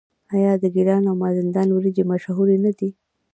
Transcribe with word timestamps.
آیا 0.35 0.53
د 0.61 0.63
ګیلان 0.75 1.03
او 1.09 1.15
مازندران 1.21 1.69
وریجې 1.71 2.03
مشهورې 2.11 2.57
نه 2.65 2.71
دي؟ 2.77 2.89